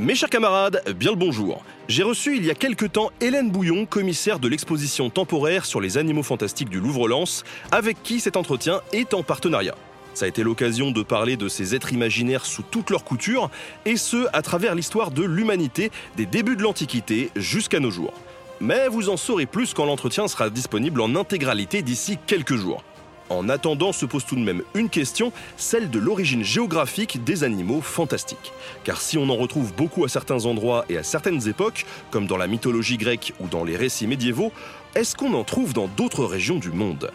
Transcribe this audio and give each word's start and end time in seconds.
Mes 0.00 0.14
chers 0.14 0.30
camarades, 0.30 0.82
bien 0.96 1.10
le 1.10 1.16
bonjour. 1.18 1.62
J'ai 1.86 2.02
reçu 2.02 2.34
il 2.34 2.46
y 2.46 2.50
a 2.50 2.54
quelque 2.54 2.86
temps 2.86 3.10
Hélène 3.20 3.50
Bouillon, 3.50 3.84
commissaire 3.84 4.38
de 4.38 4.48
l'exposition 4.48 5.10
temporaire 5.10 5.66
sur 5.66 5.78
les 5.78 5.98
animaux 5.98 6.22
fantastiques 6.22 6.70
du 6.70 6.80
Louvre-Lens, 6.80 7.44
avec 7.70 8.02
qui 8.02 8.18
cet 8.18 8.38
entretien 8.38 8.80
est 8.94 9.12
en 9.12 9.22
partenariat. 9.22 9.74
Ça 10.14 10.24
a 10.24 10.28
été 10.28 10.42
l'occasion 10.42 10.90
de 10.90 11.02
parler 11.02 11.36
de 11.36 11.48
ces 11.48 11.74
êtres 11.74 11.92
imaginaires 11.92 12.46
sous 12.46 12.62
toutes 12.62 12.88
leurs 12.88 13.04
coutures, 13.04 13.50
et 13.84 13.98
ce, 13.98 14.26
à 14.32 14.40
travers 14.40 14.74
l'histoire 14.74 15.10
de 15.10 15.22
l'humanité, 15.22 15.90
des 16.16 16.24
débuts 16.24 16.56
de 16.56 16.62
l'Antiquité 16.62 17.30
jusqu'à 17.36 17.78
nos 17.78 17.90
jours. 17.90 18.14
Mais 18.58 18.88
vous 18.88 19.10
en 19.10 19.18
saurez 19.18 19.44
plus 19.44 19.74
quand 19.74 19.84
l'entretien 19.84 20.28
sera 20.28 20.48
disponible 20.48 21.02
en 21.02 21.14
intégralité 21.14 21.82
d'ici 21.82 22.16
quelques 22.26 22.56
jours. 22.56 22.82
En 23.30 23.48
attendant 23.48 23.92
se 23.92 24.06
pose 24.06 24.26
tout 24.26 24.34
de 24.34 24.40
même 24.40 24.62
une 24.74 24.90
question, 24.90 25.32
celle 25.56 25.88
de 25.88 26.00
l'origine 26.00 26.42
géographique 26.42 27.22
des 27.22 27.44
animaux 27.44 27.80
fantastiques. 27.80 28.52
Car 28.82 29.00
si 29.00 29.16
on 29.18 29.30
en 29.30 29.36
retrouve 29.36 29.72
beaucoup 29.72 30.04
à 30.04 30.08
certains 30.08 30.46
endroits 30.46 30.84
et 30.88 30.98
à 30.98 31.04
certaines 31.04 31.48
époques, 31.48 31.86
comme 32.10 32.26
dans 32.26 32.36
la 32.36 32.48
mythologie 32.48 32.98
grecque 32.98 33.32
ou 33.38 33.46
dans 33.46 33.62
les 33.62 33.76
récits 33.76 34.08
médiévaux, 34.08 34.52
est-ce 34.96 35.14
qu'on 35.14 35.32
en 35.34 35.44
trouve 35.44 35.72
dans 35.72 35.86
d'autres 35.86 36.24
régions 36.24 36.58
du 36.58 36.72
monde? 36.72 37.12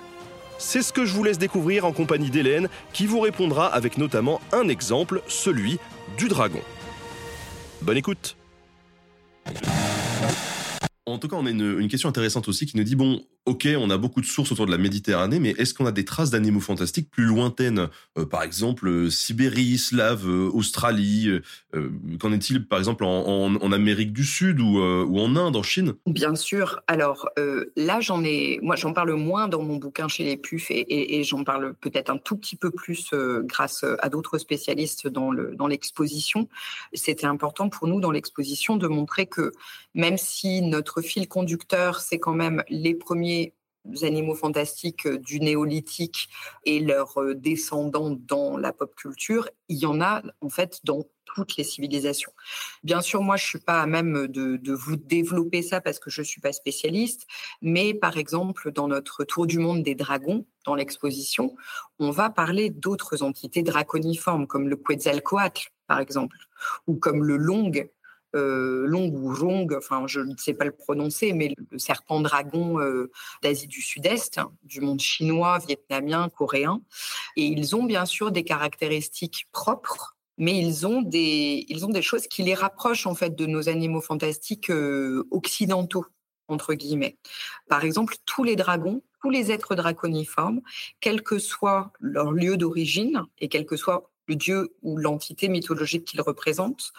C'est 0.58 0.82
ce 0.82 0.94
que 0.94 1.04
je 1.04 1.14
vous 1.14 1.26
laisse 1.26 1.38
découvrir 1.38 1.84
en 1.84 1.92
compagnie 1.92 2.30
d'Hélène, 2.30 2.70
qui 2.94 3.08
vous 3.08 3.20
répondra 3.20 3.68
avec 3.68 3.98
notamment 3.98 4.40
un 4.54 4.70
exemple, 4.70 5.22
celui 5.28 5.80
du 6.18 6.30
dragon. 6.30 6.62
Bonne 7.82 7.98
écoute 7.98 8.38
en 11.08 11.20
tout 11.20 11.28
cas, 11.28 11.36
on 11.36 11.46
a 11.46 11.50
une, 11.50 11.88
question 11.88 12.10
intéressante 12.10 12.48
aussi 12.48 12.66
qui 12.66 12.78
nous 12.78 12.84
dit 12.84 12.96
bon, 12.96 13.22
ok, 13.46 13.68
on 13.78 13.90
a 13.90 13.98
beaucoup 13.98 14.22
de 14.22 14.26
sources 14.26 14.52
autour 14.52 14.66
de 14.66 14.72
la 14.72 14.78
Méditerranée, 14.78 15.40
mais 15.40 15.52
est-ce 15.58 15.74
qu'on 15.74 15.86
a 15.86 15.92
des 15.92 16.06
traces 16.06 16.32
d'animaux 16.32 16.60
fantastiques 16.60 17.10
plus 17.12 17.26
lointaines 17.26 17.90
euh, 18.18 18.26
Par 18.26 18.44
exemple, 18.44 18.88
euh, 18.88 19.10
Sibérie, 19.10 19.78
Slave, 19.78 20.28
euh, 20.28 20.50
Australie. 20.52 21.30
Qu'en 22.20 22.32
est-il, 22.32 22.68
par 22.68 22.80
exemple, 22.80 23.04
en, 23.04 23.72
Amérique 23.72 24.14
du 24.14 24.24
Sud 24.24 24.62
ou, 24.62 24.80
en 24.80 25.36
Inde, 25.36 25.56
en 25.56 25.64
Chine? 25.64 25.96
Bien 26.06 26.36
sûr. 26.36 26.82
Alors 26.88 27.30
là, 27.76 28.00
j'en 28.00 28.24
ai, 28.24 28.60
moi, 28.62 28.78
j'en 28.78 28.94
parle 28.94 29.14
moins 29.16 29.50
dans 29.50 29.62
mon 29.62 29.76
bouquin 29.76 30.08
chez 30.08 30.24
les 30.24 30.38
Pufs 30.38 30.72
et, 30.72 31.24
j'en 31.26 31.44
parle 31.44 31.74
peut-être 31.74 32.10
un 32.10 32.18
tout 32.18 32.38
petit 32.38 32.56
peu 32.56 32.72
plus 32.72 33.10
grâce 33.44 33.84
à 34.00 34.08
d'autres 34.08 34.38
spécialistes 34.38 35.08
dans 35.08 35.32
le 35.32 35.54
dans 35.56 35.68
l'exposition. 35.68 36.48
C'était 36.94 37.26
important 37.26 37.68
pour 37.68 37.88
nous 37.88 38.00
dans 38.00 38.12
l'exposition 38.12 38.78
de 38.78 38.88
montrer 38.88 39.26
que 39.26 39.52
même 39.94 40.18
si 40.18 40.62
notre 40.62 41.02
fil 41.02 41.28
conducteur, 41.28 42.00
c'est 42.00 42.20
quand 42.20 42.34
même 42.34 42.64
les 42.70 42.94
premiers 42.94 43.35
animaux 44.04 44.36
fantastiques 44.36 45.08
du 45.08 45.40
néolithique 45.40 46.30
et 46.66 46.80
leurs 46.80 47.36
descendants 47.36 48.12
dans 48.12 48.58
la 48.58 48.74
pop 48.74 48.94
culture, 48.96 49.50
il 49.70 49.78
y 49.78 49.86
en 49.86 50.02
a 50.02 50.22
en 50.42 50.50
fait 50.50 50.80
dans 50.84 51.06
toutes 51.26 51.58
les 51.58 51.64
civilisations. 51.64 52.32
Bien 52.84 53.02
sûr, 53.02 53.22
moi, 53.22 53.36
je 53.36 53.46
suis 53.46 53.60
pas 53.60 53.82
à 53.82 53.86
même 53.86 54.28
de, 54.28 54.58
de, 54.58 54.74
vous 54.74 54.96
développer 54.96 55.62
ça 55.62 55.82
parce 55.82 56.00
que 56.00 56.10
je 56.10 56.22
suis 56.22 56.40
pas 56.40 56.54
spécialiste, 56.54 57.28
mais 57.62 57.94
par 57.94 58.18
exemple, 58.18 58.72
dans 58.72 58.88
notre 58.88 59.24
tour 59.24 59.46
du 59.46 59.60
monde 59.60 59.84
des 59.84 59.96
dragons, 59.96 60.46
dans 60.66 60.76
l'exposition, 60.76 61.56
on 62.00 62.12
va 62.12 62.30
parler 62.30 62.70
d'autres 62.70 63.24
entités 63.24 63.64
draconiformes 63.64 64.48
comme 64.48 64.70
le 64.70 64.76
Quetzalcoatl, 64.76 65.70
par 65.88 66.00
exemple, 66.00 66.38
ou 66.88 66.96
comme 66.96 67.24
le 67.24 67.38
Long, 67.38 67.72
euh, 68.36 68.86
long 68.86 69.08
ou 69.08 69.34
Rong, 69.34 69.74
enfin 69.78 70.06
je 70.08 70.20
ne 70.20 70.36
sais 70.38 70.54
pas 70.54 70.66
le 70.66 70.72
prononcer, 70.72 71.34
mais 71.34 71.54
le 71.72 71.80
serpent 71.80 72.20
dragon 72.22 72.80
euh, 72.80 73.12
d'Asie 73.42 73.68
du 73.68 73.82
Sud-Est, 73.82 74.40
du 74.64 74.82
monde 74.82 75.00
chinois, 75.00 75.60
vietnamien, 75.60 76.30
coréen. 76.30 76.82
Et 77.36 77.46
ils 77.46 77.76
ont 77.76 77.84
bien 77.84 78.06
sûr 78.06 78.32
des 78.32 78.44
caractéristiques 78.44 79.48
propres, 79.52 80.16
mais 80.38 80.58
ils 80.60 80.86
ont 80.86 81.02
des, 81.02 81.66
ils 81.70 81.86
ont 81.86 81.90
des 81.90 82.02
choses 82.02 82.28
qui 82.28 82.44
les 82.44 82.54
rapprochent 82.54 83.08
en 83.08 83.16
fait 83.16 83.36
de 83.36 83.46
nos 83.46 83.70
animaux 83.70 84.02
fantastiques 84.02 84.70
euh, 84.70 85.28
occidentaux 85.32 86.06
entre 86.48 86.74
guillemets. 86.74 87.18
Par 87.70 87.84
exemple, 87.84 88.16
tous 88.26 88.44
les 88.44 88.56
dragons, 88.56 89.02
tous 89.22 89.30
les 89.30 89.52
êtres 89.52 89.76
draconiformes, 89.76 90.62
quel 91.00 91.24
que 91.24 91.40
soit 91.40 91.92
leur 92.00 92.32
lieu 92.32 92.58
d'origine 92.58 93.24
et 93.40 93.50
quel 93.50 93.66
que 93.66 93.78
soit 93.78 94.12
le 94.28 94.36
dieu 94.36 94.76
ou 94.82 94.98
l'entité 94.98 95.48
mythologique 95.50 96.06
qu'ils 96.06 96.22
représentent, 96.22 96.92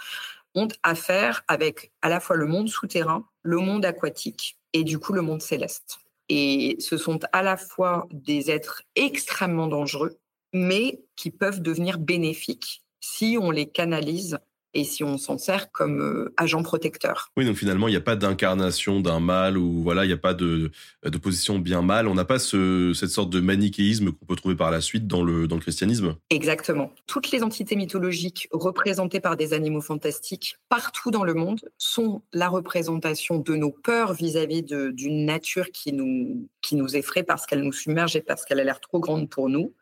ont 0.56 0.69
affaire 0.83 1.44
avec 1.47 1.93
à 2.03 2.09
la 2.09 2.19
fois 2.19 2.34
le 2.34 2.47
monde 2.47 2.69
souterrain, 2.69 3.25
le 3.43 3.59
monde 3.59 3.84
aquatique 3.84 4.59
et 4.72 4.83
du 4.83 4.99
coup 4.99 5.12
le 5.12 5.22
monde 5.22 5.43
céleste. 5.43 5.99
Et 6.28 6.77
ce 6.81 6.97
sont 6.97 7.21
à 7.33 7.43
la 7.43 7.56
fois 7.56 8.09
des 8.11 8.50
êtres 8.50 8.83
extrêmement 8.97 9.69
dangereux, 9.69 10.19
mais 10.53 11.00
qui 11.15 11.31
peuvent 11.31 11.62
devenir 11.62 11.99
bénéfiques 11.99 12.83
si 13.00 13.39
on 13.41 13.53
les 13.53 13.66
canalise 13.66 14.39
et 14.77 14.85
si 14.85 15.03
on 15.03 15.17
s'en 15.17 15.39
sert 15.39 15.73
comme 15.73 16.03
euh, 16.03 16.35
agent 16.37 16.63
protecteur. 16.63 17.33
Oui, 17.39 17.47
donc 17.47 17.57
finalement, 17.57 17.89
il 17.89 17.93
n'y 17.93 17.97
a 17.97 18.03
pas 18.03 18.15
d'incarnation 18.15 19.01
d'un 19.01 19.21
mal 19.21 19.57
ou 19.57 19.83
voilà, 19.83 20.05
il 20.05 20.09
n'y 20.09 20.13
a 20.15 20.19
pas 20.19 20.35
de, 20.35 20.71
de 21.03 21.19
position 21.19 21.59
bien-mal. 21.59 22.07
On 22.07 22.15
n'a 22.15 22.27
pas 22.27 22.39
ce, 22.39 22.93
cette 22.95 23.09
sorte 23.09 23.31
de 23.31 23.41
manichéisme 23.41 24.13
qu'on 24.13 24.27
peut 24.27 24.37
trouver 24.37 24.55
par 24.55 24.71
la 24.71 24.83
suite 24.83 25.07
dans 25.07 25.25
le, 25.25 25.49
dans 25.49 25.57
le 25.57 25.63
christianisme. 25.63 26.17
Exactement. 26.29 26.93
Toutes 27.07 27.31
les 27.31 27.43
entités 27.43 27.75
mythologiques 27.75 28.49
représentées 28.53 29.21
par 29.21 29.39
des 29.39 29.55
animaux 29.55 29.81
fantastiques 29.81 30.59
partout 30.69 31.11
dans 31.11 31.25
le 31.25 31.33
monde 31.33 31.61
sont 31.79 32.21
la 32.35 32.51
représentation 32.51 33.39
de 33.39 33.57
nos 33.57 33.71
peurs 33.71 34.13
vis-à-vis 34.13 34.63
d'une 34.63 35.25
nature 35.25 35.71
qui 35.71 35.95
nous, 35.95 36.51
qui 36.61 36.77
nous 36.77 36.97
effraie 36.97 37.23
parce 37.23 37.47
qu'elle 37.47 37.63
nous 37.63 37.73
submerge 37.73 38.15
et 38.15 38.21
parce 38.21 38.45
qu'elle 38.45 38.61
a 38.61 38.65
l'air 38.65 38.81
trop 38.81 39.01
grande 39.01 39.31
pour 39.31 39.49
nous 39.49 39.73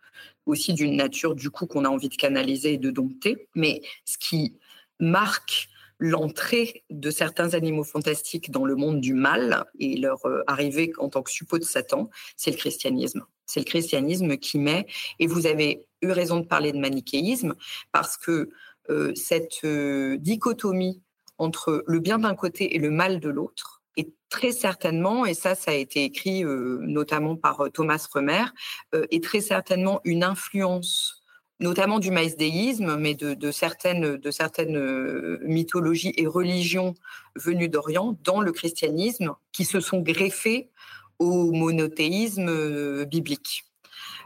aussi 0.47 0.75
d'une 0.75 0.97
nature 0.97 1.35
du 1.35 1.51
coup 1.51 1.67
qu'on 1.67 1.85
a 1.85 1.89
envie 1.89 2.09
de 2.09 2.17
canaliser 2.17 2.75
et 2.75 2.79
de 2.79 2.91
dompter. 2.91 3.49
Mais 3.55 3.81
ce 4.05 4.19
qui 4.19 4.55
marque 5.01 5.69
l'entrée 5.99 6.85
de 6.91 7.11
certains 7.11 7.55
animaux 7.55 7.85
fantastiques 7.85 8.51
dans 8.51 8.65
le 8.65 8.75
monde 8.75 9.01
du 9.01 9.15
mal 9.15 9.65
et 9.79 9.97
leur 9.97 10.25
euh, 10.27 10.43
arrivée 10.47 10.93
en 10.99 11.09
tant 11.09 11.23
que 11.23 11.31
suppôt 11.31 11.59
de 11.59 11.65
Satan, 11.65 12.11
c'est 12.37 12.51
le 12.51 12.57
christianisme. 12.57 13.25
C'est 13.47 13.61
le 13.61 13.65
christianisme 13.65 14.37
qui 14.37 14.59
met, 14.59 14.87
et 15.19 15.27
vous 15.27 15.47
avez 15.47 15.87
eu 16.03 16.11
raison 16.11 16.41
de 16.41 16.47
parler 16.47 16.73
de 16.73 16.79
manichéisme, 16.79 17.55
parce 17.93 18.17
que 18.17 18.49
euh, 18.91 19.15
cette 19.15 19.65
euh, 19.65 20.17
dichotomie 20.19 21.03
entre 21.39 21.85
le 21.87 22.01
bien 22.01 22.19
d'un 22.19 22.35
côté 22.35 22.75
et 22.75 22.79
le 22.79 22.91
mal 22.91 23.21
de 23.21 23.29
l'autre 23.29 23.83
est 23.97 24.13
très 24.29 24.53
certainement, 24.53 25.27
et 25.27 25.35
ça, 25.35 25.55
ça 25.55 25.71
a 25.71 25.75
été 25.75 26.05
écrit 26.05 26.45
notamment 26.45 27.37
par 27.37 27.69
Thomas 27.73 28.07
Remer, 28.13 28.45
est 28.93 29.23
très 29.23 29.41
certainement 29.41 30.01
une 30.05 30.25
influence 30.25 31.24
notamment 31.61 31.99
du 31.99 32.11
maïsdéisme, 32.11 32.97
mais 32.97 33.15
de, 33.15 33.51
certaines, 33.51 34.17
de 34.17 34.31
certaines 34.31 34.77
euh, 34.77 35.39
mythologies 35.43 36.13
et 36.17 36.27
religions 36.27 36.95
venues 37.37 37.69
d'Orient 37.69 38.17
dans 38.25 38.41
le 38.41 38.53
christianisme 38.53 39.35
qui 39.53 39.65
se 39.65 39.81
sont 39.81 40.01
greffées 40.01 40.71
au 41.19 41.53
monothéisme 41.53 42.49
euh, 42.49 43.05
biblique. 43.05 43.65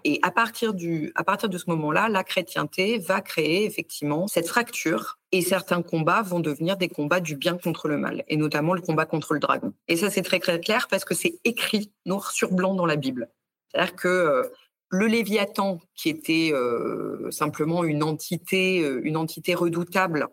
Et 0.04 0.20
à 0.22 0.30
partir, 0.30 0.74
du, 0.74 1.12
à 1.16 1.24
partir 1.24 1.48
de 1.48 1.58
ce 1.58 1.68
moment-là, 1.68 2.08
la 2.08 2.24
chrétienté 2.24 2.98
va 2.98 3.20
créer 3.20 3.64
effectivement 3.64 4.26
cette 4.28 4.48
fracture 4.48 5.18
et 5.32 5.42
certains 5.42 5.82
combats 5.82 6.22
vont 6.22 6.40
devenir 6.40 6.76
des 6.76 6.88
combats 6.88 7.20
du 7.20 7.36
bien 7.36 7.58
contre 7.58 7.88
le 7.88 7.98
mal, 7.98 8.24
et 8.28 8.36
notamment 8.36 8.74
le 8.74 8.80
combat 8.80 9.06
contre 9.06 9.34
le 9.34 9.40
dragon. 9.40 9.72
Et 9.88 9.96
ça, 9.96 10.08
c'est 10.10 10.22
très, 10.22 10.38
très 10.38 10.60
clair 10.60 10.86
parce 10.88 11.04
que 11.04 11.14
c'est 11.14 11.40
écrit 11.44 11.92
noir 12.06 12.30
sur 12.30 12.52
blanc 12.52 12.74
dans 12.74 12.86
la 12.86 12.96
Bible. 12.96 13.28
C'est-à-dire 13.70 13.96
que 13.96 14.08
euh, 14.08 14.42
le 14.90 15.06
Léviathan, 15.06 15.80
qui 15.94 16.08
était 16.08 16.50
euh, 16.52 17.30
simplement 17.30 17.84
une 17.84 18.02
entité, 18.02 18.82
euh, 18.82 19.00
une 19.04 19.16
entité 19.16 19.54
redoutable, 19.54 20.28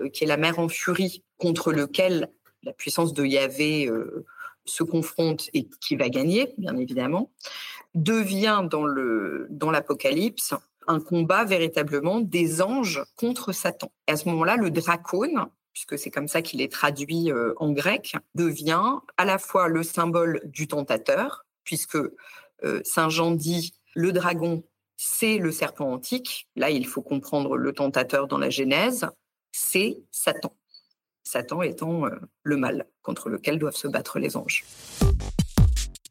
euh, 0.00 0.08
qui 0.08 0.24
est 0.24 0.26
la 0.26 0.36
mer 0.36 0.58
en 0.58 0.68
furie, 0.68 1.24
contre 1.38 1.72
lequel 1.72 2.30
la 2.62 2.72
puissance 2.72 3.12
de 3.12 3.24
Yahvé 3.24 3.90
se 4.64 4.82
confronte 4.82 5.50
et 5.52 5.68
qui 5.82 5.96
va 5.96 6.08
gagner, 6.08 6.54
bien 6.56 6.74
évidemment, 6.78 7.30
devient 7.94 8.66
dans 8.70 8.86
dans 9.50 9.70
l'Apocalypse 9.70 10.54
un 10.86 10.98
combat 10.98 11.44
véritablement 11.44 12.20
des 12.20 12.62
anges 12.62 13.02
contre 13.16 13.52
Satan. 13.52 13.92
Et 14.08 14.12
à 14.12 14.16
ce 14.16 14.30
moment-là, 14.30 14.56
le 14.56 14.70
dracone, 14.70 15.46
puisque 15.74 15.98
c'est 15.98 16.10
comme 16.10 16.28
ça 16.28 16.40
qu'il 16.40 16.62
est 16.62 16.72
traduit 16.72 17.30
en 17.58 17.72
grec, 17.72 18.16
devient 18.34 18.92
à 19.18 19.26
la 19.26 19.36
fois 19.36 19.68
le 19.68 19.82
symbole 19.82 20.40
du 20.44 20.66
tentateur, 20.66 21.44
puisque 21.64 21.98
Saint 22.84 23.10
Jean 23.10 23.32
dit 23.32 23.74
le 23.94 24.12
dragon 24.12 24.62
c'est 24.96 25.38
le 25.38 25.52
serpent 25.52 25.92
antique. 25.92 26.48
Là, 26.56 26.70
il 26.70 26.86
faut 26.86 27.02
comprendre 27.02 27.56
le 27.56 27.72
tentateur 27.72 28.28
dans 28.28 28.38
la 28.38 28.50
Genèse. 28.50 29.06
C'est 29.52 29.98
Satan. 30.10 30.56
Satan 31.24 31.62
étant 31.62 32.06
euh, 32.06 32.10
le 32.42 32.56
mal 32.56 32.86
contre 33.02 33.28
lequel 33.28 33.58
doivent 33.58 33.76
se 33.76 33.88
battre 33.88 34.18
les 34.18 34.36
anges. 34.36 34.64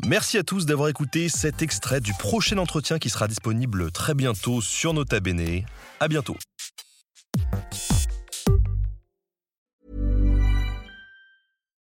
Merci 0.05 0.37
à 0.37 0.43
tous 0.43 0.65
d'avoir 0.65 0.89
écouté 0.89 1.29
cet 1.29 1.61
extrait 1.61 2.01
du 2.01 2.13
prochain 2.13 2.57
entretien 2.57 2.99
qui 2.99 3.09
sera 3.09 3.27
disponible 3.27 3.91
très 3.91 4.13
bientôt 4.13 4.59
sur 4.59 4.93
Nota 4.93 5.19
Bene. 5.19 5.65
À 5.99 6.07
bientôt. 6.07 6.35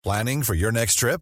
Planning 0.03 0.43
for 0.43 0.55
your 0.55 0.71
next 0.71 0.97
trip? 0.97 1.21